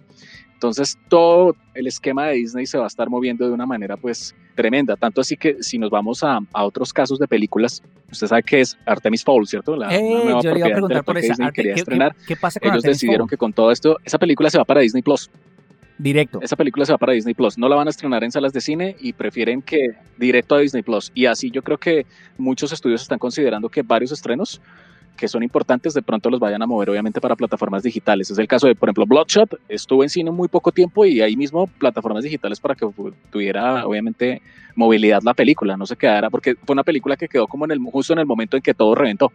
Entonces, 0.51 0.97
todo 1.07 1.55
el 1.73 1.87
esquema 1.87 2.27
de 2.27 2.33
Disney 2.33 2.65
se 2.65 2.77
va 2.77 2.83
a 2.83 2.87
estar 2.87 3.09
moviendo 3.09 3.47
de 3.47 3.53
una 3.53 3.65
manera 3.65 3.95
pues 3.95 4.35
tremenda. 4.53 4.97
Tanto 4.97 5.21
así 5.21 5.37
que 5.37 5.63
si 5.63 5.77
nos 5.77 5.89
vamos 5.89 6.25
a, 6.25 6.39
otros 6.51 6.91
casos 6.91 7.19
de 7.19 7.27
películas, 7.29 7.81
usted 8.11 8.27
sabe 8.27 8.43
que 8.43 8.59
es 8.59 8.77
Artemis 8.85 9.23
Fowl, 9.23 9.47
¿cierto? 9.47 9.77
La 9.77 9.95
eh, 9.95 10.01
nueva 10.01 10.41
yo 10.41 10.51
propiedad 10.51 11.05
por 11.05 11.15
que 11.15 11.21
Disney 11.21 11.51
quería 11.53 11.75
estrenar. 11.75 12.13
¿qué, 12.27 12.35
pasa 12.35 12.59
con 12.59 12.71
Ellos 12.71 12.83
decidieron 12.83 13.29
que 13.29 13.37
con 13.37 13.53
todo 13.53 13.71
esto, 13.71 13.97
esa 14.03 14.17
película 14.17 14.49
se 14.49 14.57
va 14.57 14.65
para 14.65 14.81
Disney 14.81 15.01
Plus. 15.01 15.29
Directo. 15.97 16.39
Esa 16.41 16.55
película 16.55 16.85
se 16.85 16.91
va 16.91 16.97
para 16.97 17.13
Disney 17.13 17.33
Plus. 17.33 17.57
No 17.57 17.69
la 17.69 17.75
van 17.75 17.87
a 17.87 17.91
estrenar 17.91 18.23
en 18.23 18.31
salas 18.31 18.51
de 18.53 18.61
cine 18.61 18.95
y 18.99 19.13
prefieren 19.13 19.61
que 19.61 19.91
directo 20.17 20.55
a 20.55 20.59
Disney 20.59 20.83
Plus. 20.83 21.11
Y 21.13 21.25
así 21.25 21.51
yo 21.51 21.61
creo 21.61 21.77
que 21.77 22.05
muchos 22.37 22.71
estudios 22.71 23.01
están 23.01 23.19
considerando 23.19 23.69
que 23.69 23.83
varios 23.83 24.11
estrenos 24.11 24.61
que 25.15 25.27
son 25.27 25.43
importantes 25.43 25.93
de 25.93 26.01
pronto 26.01 26.29
los 26.29 26.39
vayan 26.39 26.61
a 26.61 26.67
mover 26.67 26.89
obviamente 26.89 27.21
para 27.21 27.35
plataformas 27.35 27.83
digitales. 27.83 28.31
Es 28.31 28.37
el 28.37 28.47
caso 28.47 28.67
de, 28.67 28.75
por 28.75 28.89
ejemplo, 28.89 29.05
Bloodshot, 29.05 29.59
estuvo 29.69 30.03
en 30.03 30.09
cine 30.09 30.31
muy 30.31 30.47
poco 30.47 30.71
tiempo 30.71 31.05
y 31.05 31.21
ahí 31.21 31.35
mismo 31.35 31.67
plataformas 31.67 32.23
digitales 32.23 32.59
para 32.59 32.75
que 32.75 32.87
tuviera 33.29 33.85
obviamente 33.85 34.41
movilidad 34.75 35.21
la 35.23 35.33
película, 35.33 35.77
no 35.77 35.85
se 35.85 35.95
quedara, 35.95 36.29
porque 36.29 36.55
fue 36.55 36.73
una 36.73 36.83
película 36.83 37.15
que 37.15 37.27
quedó 37.27 37.47
como 37.47 37.65
en 37.65 37.71
el, 37.71 37.79
justo 37.79 38.13
en 38.13 38.19
el 38.19 38.25
momento 38.25 38.57
en 38.57 38.63
que 38.63 38.73
todo 38.73 38.95
reventó. 38.95 39.31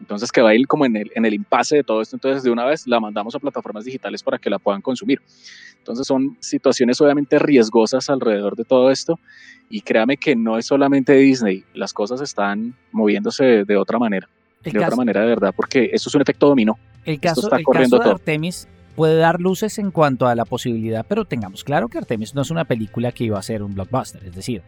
Entonces 0.00 0.30
que 0.32 0.42
va 0.42 0.50
a 0.50 0.54
ir 0.54 0.66
como 0.66 0.84
en 0.86 0.96
el, 0.96 1.10
en 1.14 1.24
el 1.24 1.34
impasse 1.34 1.76
de 1.76 1.84
todo 1.84 2.02
esto, 2.02 2.16
entonces 2.16 2.42
de 2.42 2.50
una 2.50 2.64
vez 2.64 2.86
la 2.86 3.00
mandamos 3.00 3.34
a 3.34 3.38
plataformas 3.38 3.84
digitales 3.84 4.22
para 4.22 4.38
que 4.38 4.50
la 4.50 4.58
puedan 4.58 4.82
consumir. 4.82 5.20
Entonces 5.78 6.06
son 6.06 6.36
situaciones 6.40 7.00
obviamente 7.00 7.38
riesgosas 7.38 8.08
alrededor 8.10 8.56
de 8.56 8.64
todo 8.64 8.90
esto. 8.90 9.18
Y 9.68 9.80
créame 9.80 10.16
que 10.16 10.36
no 10.36 10.58
es 10.58 10.66
solamente 10.66 11.14
Disney, 11.14 11.64
las 11.74 11.92
cosas 11.92 12.20
están 12.20 12.74
moviéndose 12.92 13.64
de 13.64 13.76
otra 13.76 13.98
manera, 13.98 14.28
de 14.62 14.78
otra 14.78 14.96
manera 14.96 15.22
de 15.22 15.26
verdad, 15.26 15.54
porque 15.56 15.90
eso 15.92 16.08
es 16.08 16.14
un 16.14 16.22
efecto 16.22 16.48
dominó. 16.48 16.78
El 17.04 17.20
caso, 17.20 17.42
está 17.42 17.56
el 17.56 17.64
caso 17.64 17.98
de 17.98 18.10
Artemis 18.10 18.68
puede 18.94 19.16
dar 19.16 19.40
luces 19.40 19.78
en 19.78 19.90
cuanto 19.90 20.26
a 20.26 20.34
la 20.34 20.44
posibilidad, 20.44 21.04
pero 21.08 21.24
tengamos 21.24 21.64
claro 21.64 21.88
que 21.88 21.98
Artemis 21.98 22.34
no 22.34 22.42
es 22.42 22.50
una 22.50 22.64
película 22.64 23.12
que 23.12 23.24
iba 23.24 23.38
a 23.38 23.42
ser 23.42 23.62
un 23.62 23.74
blockbuster, 23.74 24.24
es 24.24 24.34
decir, 24.34 24.62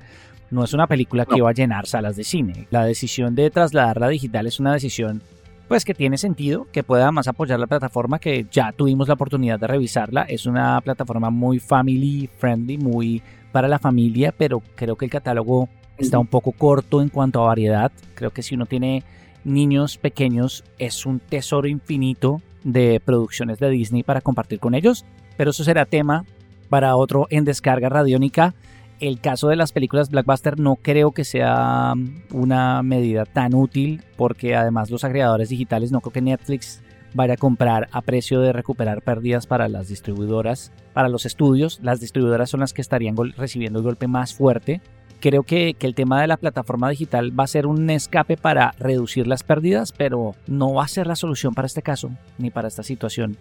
no 0.50 0.64
es 0.64 0.72
una 0.72 0.86
película 0.86 1.26
que 1.26 1.38
iba 1.38 1.50
a 1.50 1.54
llenar 1.54 1.86
salas 1.86 2.16
de 2.16 2.24
cine. 2.24 2.66
La 2.70 2.84
decisión 2.84 3.34
de 3.34 3.50
trasladarla 3.50 4.08
digital 4.08 4.46
es 4.46 4.60
una 4.60 4.72
decisión 4.72 5.22
pues 5.68 5.84
que 5.84 5.94
tiene 5.94 6.16
sentido, 6.16 6.68
que 6.70 6.84
pueda 6.84 7.10
más 7.10 7.26
apoyar 7.26 7.58
la 7.58 7.66
plataforma, 7.66 8.20
que 8.20 8.46
ya 8.50 8.70
tuvimos 8.70 9.08
la 9.08 9.14
oportunidad 9.14 9.58
de 9.58 9.66
revisarla. 9.66 10.22
Es 10.22 10.46
una 10.46 10.80
plataforma 10.80 11.30
muy 11.30 11.58
family 11.58 12.30
friendly, 12.38 12.78
muy 12.78 13.20
para 13.50 13.66
la 13.66 13.80
familia, 13.80 14.32
pero 14.36 14.62
creo 14.76 14.94
que 14.96 15.06
el 15.06 15.10
catálogo 15.10 15.68
está 15.98 16.18
un 16.18 16.28
poco 16.28 16.52
corto 16.52 17.02
en 17.02 17.08
cuanto 17.08 17.42
a 17.42 17.46
variedad. 17.46 17.90
Creo 18.14 18.30
que 18.30 18.42
si 18.42 18.54
uno 18.54 18.66
tiene 18.66 19.02
niños 19.44 19.98
pequeños 19.98 20.62
es 20.78 21.04
un 21.06 21.18
tesoro 21.18 21.66
infinito 21.66 22.40
de 22.66 23.00
producciones 23.02 23.58
de 23.58 23.70
Disney 23.70 24.02
para 24.02 24.20
compartir 24.20 24.60
con 24.60 24.74
ellos, 24.74 25.04
pero 25.36 25.50
eso 25.50 25.64
será 25.64 25.86
tema 25.86 26.24
para 26.68 26.96
otro 26.96 27.26
en 27.30 27.44
descarga 27.44 27.88
radiónica 27.88 28.54
el 29.00 29.20
caso 29.20 29.48
de 29.48 29.56
las 29.56 29.72
películas 29.72 30.10
Blackbuster 30.10 30.58
no 30.58 30.76
creo 30.76 31.12
que 31.12 31.24
sea 31.24 31.94
una 32.32 32.82
medida 32.82 33.24
tan 33.24 33.54
útil 33.54 34.02
porque 34.16 34.56
además 34.56 34.90
los 34.90 35.04
agregadores 35.04 35.50
digitales 35.50 35.92
no 35.92 36.00
creo 36.00 36.12
que 36.12 36.22
Netflix 36.22 36.82
vaya 37.14 37.34
a 37.34 37.38
comprar 37.38 37.88
a 37.92 38.02
precio 38.02 38.40
de 38.40 38.52
recuperar 38.52 39.02
pérdidas 39.02 39.46
para 39.46 39.68
las 39.68 39.88
distribuidoras, 39.88 40.72
para 40.92 41.08
los 41.08 41.24
estudios. 41.24 41.78
Las 41.82 42.00
distribuidoras 42.00 42.50
son 42.50 42.60
las 42.60 42.72
que 42.72 42.82
estarían 42.82 43.16
recibiendo 43.36 43.78
el 43.78 43.84
golpe 43.84 44.06
más 44.06 44.34
fuerte. 44.34 44.80
Creo 45.20 45.42
que, 45.42 45.74
que, 45.74 45.86
el 45.86 45.94
tema 45.94 46.20
de 46.20 46.26
la 46.26 46.36
plataforma 46.36 46.90
digital 46.90 47.38
va 47.38 47.44
a 47.44 47.48
ser 47.48 47.66
un 47.66 47.88
escape 47.90 48.36
para 48.36 48.72
reducir 48.78 49.26
las 49.26 49.42
pérdidas, 49.42 49.92
pero 49.92 50.34
no 50.46 50.74
va 50.74 50.84
a 50.84 50.88
ser 50.88 51.06
la 51.06 51.16
solución 51.16 51.54
para 51.54 51.66
este 51.66 51.82
caso 51.82 52.10
ni 52.38 52.50
para 52.50 52.68
esta 52.68 52.82
situación. 52.82 53.36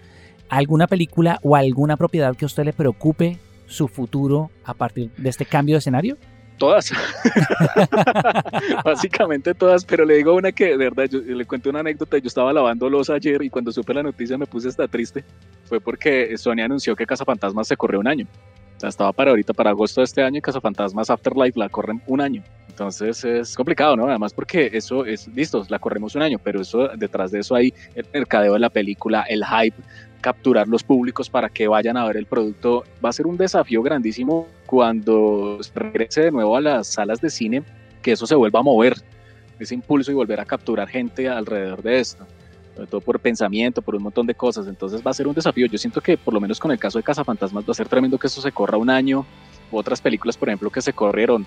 ¿Alguna 0.49 0.87
película 0.87 1.39
o 1.43 1.55
alguna 1.55 1.97
propiedad 1.97 2.35
que 2.35 2.45
a 2.45 2.47
usted 2.47 2.65
le 2.65 2.73
preocupe 2.73 3.39
su 3.65 3.87
futuro 3.87 4.51
a 4.63 4.73
partir 4.73 5.11
de 5.17 5.29
este 5.29 5.45
cambio 5.45 5.75
de 5.75 5.79
escenario? 5.79 6.17
Todas. 6.57 6.91
Básicamente 8.85 9.53
todas, 9.53 9.83
pero 9.83 10.05
le 10.05 10.15
digo 10.15 10.33
una 10.33 10.51
que 10.51 10.77
de 10.77 10.77
verdad, 10.77 11.05
yo 11.05 11.19
le 11.19 11.45
cuento 11.45 11.69
una 11.69 11.79
anécdota, 11.81 12.17
yo 12.17 12.27
estaba 12.27 12.53
lavando 12.53 12.89
los 12.89 13.09
ayer 13.09 13.41
y 13.41 13.49
cuando 13.49 13.71
supe 13.71 13.93
la 13.93 14.03
noticia 14.03 14.37
me 14.37 14.45
puse 14.45 14.69
hasta 14.69 14.87
triste. 14.87 15.25
Fue 15.65 15.81
porque 15.81 16.37
Sony 16.37 16.61
anunció 16.63 16.95
que 16.95 17.05
Cazafantasmas 17.05 17.67
se 17.67 17.75
corrió 17.75 17.99
un 17.99 18.07
año. 18.07 18.27
Estaba 18.81 19.11
para 19.13 19.31
ahorita, 19.31 19.53
para 19.53 19.71
agosto 19.71 20.01
de 20.01 20.05
este 20.05 20.21
año, 20.21 20.37
y 20.37 20.41
Cazafantasmas 20.41 21.09
Afterlife 21.09 21.57
la 21.57 21.69
corren 21.69 22.01
un 22.07 22.21
año. 22.21 22.43
Entonces 22.69 23.23
es 23.23 23.55
complicado, 23.55 23.95
¿no? 23.95 24.07
Además 24.07 24.33
porque 24.33 24.69
eso 24.73 25.05
es, 25.05 25.29
listo, 25.29 25.65
la 25.69 25.79
corremos 25.79 26.13
un 26.15 26.21
año, 26.21 26.39
pero 26.43 26.61
eso 26.61 26.89
detrás 26.89 27.31
de 27.31 27.39
eso 27.39 27.55
hay 27.55 27.73
el 27.95 28.05
mercadeo 28.13 28.53
de 28.53 28.59
la 28.59 28.69
película, 28.69 29.23
el 29.29 29.45
hype, 29.45 29.77
capturar 30.19 30.67
los 30.67 30.83
públicos 30.83 31.29
para 31.29 31.47
que 31.47 31.67
vayan 31.67 31.95
a 31.95 32.05
ver 32.05 32.17
el 32.17 32.25
producto. 32.25 32.83
Va 33.03 33.09
a 33.09 33.13
ser 33.13 33.27
un 33.27 33.37
desafío 33.37 33.81
grandísimo 33.81 34.47
cuando 34.65 35.59
regrese 35.73 36.23
de 36.23 36.31
nuevo 36.31 36.57
a 36.57 36.61
las 36.61 36.87
salas 36.87 37.21
de 37.21 37.29
cine, 37.29 37.63
que 38.01 38.11
eso 38.11 38.27
se 38.27 38.35
vuelva 38.35 38.59
a 38.59 38.63
mover, 38.63 38.95
ese 39.57 39.73
impulso 39.73 40.11
y 40.11 40.15
volver 40.15 40.41
a 40.41 40.45
capturar 40.45 40.89
gente 40.89 41.29
alrededor 41.29 41.81
de 41.81 41.99
esto 41.99 42.27
sobre 42.75 42.87
todo 42.87 43.01
por 43.01 43.19
pensamiento, 43.19 43.81
por 43.81 43.95
un 43.95 44.03
montón 44.03 44.27
de 44.27 44.35
cosas. 44.35 44.67
Entonces 44.67 45.01
va 45.05 45.11
a 45.11 45.13
ser 45.13 45.27
un 45.27 45.33
desafío. 45.33 45.65
Yo 45.67 45.77
siento 45.77 46.01
que 46.01 46.17
por 46.17 46.33
lo 46.33 46.41
menos 46.41 46.59
con 46.59 46.71
el 46.71 46.77
caso 46.77 46.99
de 46.99 47.03
Cazafantasmas 47.03 47.63
va 47.63 47.71
a 47.71 47.73
ser 47.73 47.87
tremendo 47.87 48.17
que 48.17 48.27
eso 48.27 48.41
se 48.41 48.51
corra 48.51 48.77
un 48.77 48.89
año. 48.89 49.25
Otras 49.71 50.01
películas, 50.01 50.37
por 50.37 50.49
ejemplo, 50.49 50.69
que 50.69 50.81
se 50.81 50.93
corrieron, 50.93 51.45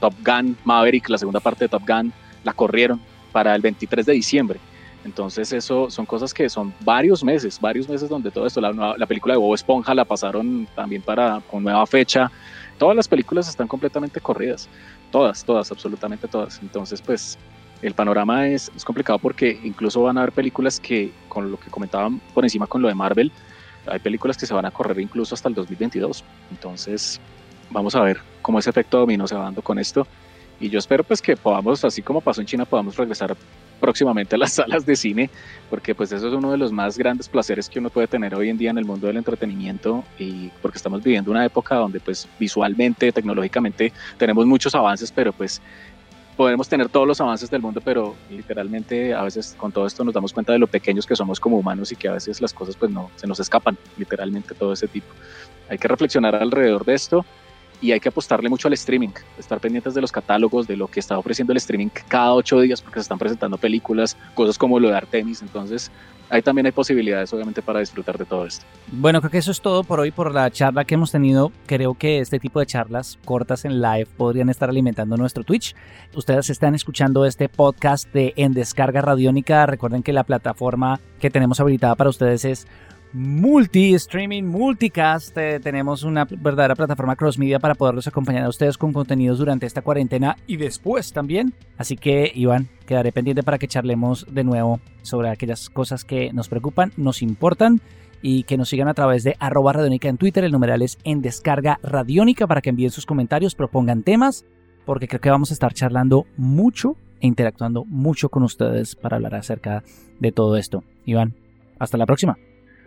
Top 0.00 0.14
Gun, 0.24 0.56
Maverick, 0.64 1.08
la 1.08 1.18
segunda 1.18 1.40
parte 1.40 1.64
de 1.64 1.68
Top 1.68 1.82
Gun, 1.86 2.12
la 2.44 2.52
corrieron 2.52 3.00
para 3.32 3.54
el 3.54 3.62
23 3.62 4.06
de 4.06 4.12
diciembre. 4.12 4.60
Entonces 5.04 5.52
eso 5.52 5.90
son 5.90 6.06
cosas 6.06 6.32
que 6.32 6.48
son 6.48 6.74
varios 6.80 7.24
meses, 7.24 7.58
varios 7.60 7.88
meses 7.88 8.08
donde 8.08 8.30
todo 8.30 8.46
esto, 8.46 8.60
la, 8.60 8.72
la 8.72 9.06
película 9.06 9.34
de 9.34 9.38
Bob 9.38 9.54
Esponja 9.54 9.94
la 9.94 10.04
pasaron 10.04 10.68
también 10.74 11.02
para 11.02 11.42
con 11.50 11.62
nueva 11.62 11.86
fecha. 11.86 12.30
Todas 12.78 12.96
las 12.96 13.08
películas 13.08 13.48
están 13.48 13.66
completamente 13.66 14.20
corridas, 14.20 14.68
todas, 15.10 15.44
todas, 15.44 15.70
absolutamente 15.70 16.28
todas. 16.28 16.60
Entonces 16.62 17.00
pues 17.00 17.38
el 17.82 17.94
panorama 17.94 18.46
es, 18.46 18.70
es 18.76 18.84
complicado 18.84 19.18
porque 19.18 19.58
incluso 19.64 20.02
van 20.02 20.18
a 20.18 20.22
haber 20.22 20.32
películas 20.32 20.78
que, 20.80 21.12
con 21.28 21.50
lo 21.50 21.58
que 21.58 21.70
comentaban 21.70 22.20
por 22.34 22.44
encima 22.44 22.66
con 22.66 22.82
lo 22.82 22.88
de 22.88 22.94
Marvel, 22.94 23.32
hay 23.86 23.98
películas 23.98 24.36
que 24.36 24.46
se 24.46 24.54
van 24.54 24.66
a 24.66 24.70
correr 24.70 24.98
incluso 25.00 25.34
hasta 25.34 25.48
el 25.48 25.54
2022. 25.54 26.24
Entonces 26.50 27.20
vamos 27.70 27.94
a 27.94 28.02
ver 28.02 28.20
cómo 28.42 28.58
ese 28.58 28.70
efecto 28.70 28.98
dominó 28.98 29.26
se 29.26 29.34
va 29.34 29.44
dando 29.44 29.62
con 29.62 29.78
esto. 29.78 30.06
Y 30.60 30.68
yo 30.68 30.78
espero 30.78 31.04
pues 31.04 31.22
que 31.22 31.36
podamos, 31.36 31.84
así 31.84 32.02
como 32.02 32.20
pasó 32.20 32.42
en 32.42 32.46
China, 32.46 32.66
podamos 32.66 32.96
regresar 32.96 33.34
próximamente 33.80 34.34
a 34.34 34.38
las 34.38 34.52
salas 34.54 34.84
de 34.84 34.94
cine, 34.94 35.30
porque 35.70 35.94
pues 35.94 36.12
eso 36.12 36.28
es 36.28 36.34
uno 36.34 36.52
de 36.52 36.58
los 36.58 36.70
más 36.70 36.98
grandes 36.98 37.28
placeres 37.30 37.68
que 37.68 37.78
uno 37.78 37.88
puede 37.88 38.06
tener 38.06 38.34
hoy 38.34 38.50
en 38.50 38.58
día 38.58 38.70
en 38.70 38.76
el 38.76 38.84
mundo 38.84 39.06
del 39.06 39.16
entretenimiento 39.16 40.04
y 40.18 40.50
porque 40.60 40.76
estamos 40.76 41.02
viviendo 41.02 41.30
una 41.30 41.46
época 41.46 41.76
donde 41.76 41.98
pues 41.98 42.28
visualmente, 42.38 43.10
tecnológicamente 43.10 43.90
tenemos 44.18 44.44
muchos 44.44 44.74
avances, 44.74 45.10
pero 45.10 45.32
pues 45.32 45.62
podemos 46.36 46.68
tener 46.68 46.88
todos 46.88 47.06
los 47.06 47.20
avances 47.20 47.50
del 47.50 47.60
mundo, 47.60 47.80
pero 47.84 48.14
literalmente 48.30 49.14
a 49.14 49.22
veces 49.22 49.54
con 49.58 49.72
todo 49.72 49.86
esto 49.86 50.04
nos 50.04 50.14
damos 50.14 50.32
cuenta 50.32 50.52
de 50.52 50.58
lo 50.58 50.66
pequeños 50.66 51.06
que 51.06 51.16
somos 51.16 51.38
como 51.38 51.58
humanos 51.58 51.92
y 51.92 51.96
que 51.96 52.08
a 52.08 52.12
veces 52.12 52.40
las 52.40 52.52
cosas 52.52 52.76
pues 52.76 52.90
no 52.90 53.10
se 53.16 53.26
nos 53.26 53.40
escapan, 53.40 53.76
literalmente 53.96 54.54
todo 54.54 54.72
ese 54.72 54.88
tipo. 54.88 55.08
Hay 55.68 55.78
que 55.78 55.88
reflexionar 55.88 56.34
alrededor 56.34 56.84
de 56.84 56.94
esto 56.94 57.24
y 57.80 57.92
hay 57.92 58.00
que 58.00 58.08
apostarle 58.08 58.48
mucho 58.48 58.68
al 58.68 58.74
streaming, 58.74 59.10
estar 59.38 59.60
pendientes 59.60 59.94
de 59.94 60.00
los 60.00 60.12
catálogos, 60.12 60.66
de 60.66 60.76
lo 60.76 60.88
que 60.88 61.00
está 61.00 61.18
ofreciendo 61.18 61.52
el 61.52 61.56
streaming 61.58 61.88
cada 62.08 62.34
ocho 62.34 62.60
días, 62.60 62.82
porque 62.82 62.98
se 62.98 63.02
están 63.02 63.18
presentando 63.18 63.58
películas, 63.58 64.16
cosas 64.34 64.58
como 64.58 64.78
lo 64.78 64.88
de 64.88 64.96
Artemis, 64.96 65.42
entonces 65.42 65.90
ahí 66.30 66.42
también 66.42 66.66
hay 66.66 66.72
posibilidades 66.72 67.32
obviamente 67.32 67.60
para 67.60 67.80
disfrutar 67.80 68.16
de 68.16 68.24
todo 68.24 68.46
esto. 68.46 68.64
Bueno, 68.92 69.20
creo 69.20 69.30
que 69.30 69.38
eso 69.38 69.50
es 69.50 69.60
todo 69.60 69.84
por 69.84 70.00
hoy, 70.00 70.10
por 70.10 70.32
la 70.32 70.50
charla 70.50 70.84
que 70.84 70.94
hemos 70.94 71.10
tenido. 71.10 71.52
Creo 71.66 71.94
que 71.94 72.20
este 72.20 72.38
tipo 72.38 72.60
de 72.60 72.66
charlas 72.66 73.18
cortas 73.24 73.64
en 73.64 73.80
live 73.80 74.06
podrían 74.16 74.48
estar 74.48 74.68
alimentando 74.68 75.16
nuestro 75.16 75.44
Twitch. 75.44 75.74
Ustedes 76.14 76.50
están 76.50 76.74
escuchando 76.74 77.26
este 77.26 77.48
podcast 77.48 78.10
de 78.12 78.32
En 78.36 78.52
Descarga 78.52 79.02
Radiónica. 79.02 79.66
Recuerden 79.66 80.02
que 80.02 80.12
la 80.12 80.24
plataforma 80.24 81.00
que 81.20 81.30
tenemos 81.30 81.60
habilitada 81.60 81.96
para 81.96 82.10
ustedes 82.10 82.44
es 82.44 82.66
multi-streaming, 83.12 84.44
multicast. 84.44 85.36
Eh, 85.36 85.60
tenemos 85.60 86.02
una 86.02 86.24
verdadera 86.24 86.74
plataforma 86.74 87.16
cross 87.16 87.38
media 87.38 87.58
para 87.58 87.74
poderlos 87.74 88.06
acompañar 88.06 88.44
a 88.44 88.48
ustedes 88.48 88.78
con 88.78 88.92
contenidos 88.92 89.38
durante 89.38 89.66
esta 89.66 89.82
cuarentena 89.82 90.36
y 90.46 90.56
después 90.56 91.12
también. 91.12 91.52
Así 91.76 91.96
que, 91.96 92.30
Iván, 92.34 92.68
quedaré 92.86 93.12
pendiente 93.12 93.42
para 93.42 93.58
que 93.58 93.68
charlemos 93.68 94.26
de 94.30 94.44
nuevo 94.44 94.80
sobre 95.02 95.30
aquellas 95.30 95.70
cosas 95.70 96.04
que 96.04 96.32
nos 96.32 96.48
preocupan, 96.48 96.92
nos 96.96 97.22
importan 97.22 97.80
y 98.22 98.44
que 98.44 98.56
nos 98.56 98.68
sigan 98.68 98.88
a 98.88 98.94
través 98.94 99.24
de 99.24 99.36
arroba 99.38 99.72
radiónica 99.72 100.08
en 100.08 100.18
Twitter. 100.18 100.44
El 100.44 100.52
numeral 100.52 100.82
es 100.82 100.98
en 101.04 101.22
descarga 101.22 101.78
radiónica 101.82 102.46
para 102.46 102.60
que 102.60 102.70
envíen 102.70 102.90
sus 102.90 103.06
comentarios, 103.06 103.54
propongan 103.54 104.02
temas, 104.02 104.44
porque 104.84 105.08
creo 105.08 105.20
que 105.20 105.30
vamos 105.30 105.50
a 105.50 105.54
estar 105.54 105.72
charlando 105.72 106.26
mucho 106.36 106.96
e 107.20 107.26
interactuando 107.26 107.84
mucho 107.84 108.28
con 108.28 108.42
ustedes 108.42 108.94
para 108.94 109.16
hablar 109.16 109.34
acerca 109.34 109.82
de 110.18 110.32
todo 110.32 110.56
esto. 110.56 110.84
Iván, 111.04 111.34
hasta 111.78 111.98
la 111.98 112.06
próxima. 112.06 112.36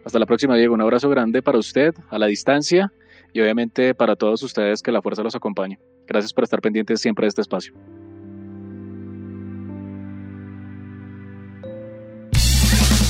Hasta 0.06 0.20
la 0.20 0.26
próxima, 0.26 0.56
Diego. 0.56 0.74
Un 0.74 0.82
abrazo 0.82 1.10
grande 1.10 1.42
para 1.42 1.58
usted 1.58 1.94
a 2.10 2.18
la 2.18 2.28
distancia 2.28 2.92
y 3.32 3.42
obviamente 3.42 3.94
para 3.96 4.16
todos 4.16 4.44
ustedes 4.44 4.82
que 4.82 4.92
la 4.92 5.02
fuerza 5.02 5.24
los 5.24 5.36
acompañe. 5.36 5.80
Gracias 6.08 6.34
por 6.34 6.44
estar 6.44 6.62
pendientes 6.62 7.02
siempre 7.02 7.26
de 7.26 7.30
este 7.30 7.42
espacio. 7.42 7.74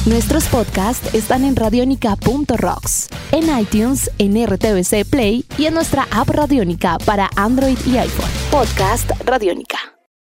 Nuestros 0.05 0.49
podcasts 0.49 1.13
están 1.15 1.45
en 1.45 1.55
radionica.rocks, 1.55 3.09
en 3.31 3.57
iTunes, 3.57 4.11
en 4.17 4.35
RTVC 4.45 5.09
Play 5.09 5.45
y 5.57 5.65
en 5.65 5.73
nuestra 5.73 6.07
app 6.11 6.27
Radionica 6.27 6.97
para 7.05 7.29
Android 7.37 7.77
y 7.85 7.97
iPhone. 7.97 8.29
Podcast 8.51 9.09
Radionica. 9.25 9.92